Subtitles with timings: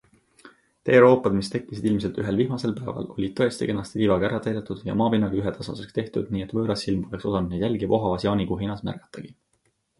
[0.89, 5.41] Teeroopad, mis tekkisid ilmselt ühel vihmasel päeval, olid tõesti kenasti liivaga ära täidetud ja maapinnaga
[5.43, 9.35] ühetasaseks tehtud, nii et võõras silm poleks osanud neid jälgi vohavas jaanikuu heinas märgatagi.